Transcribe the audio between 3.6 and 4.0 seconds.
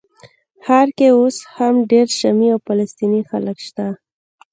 شته.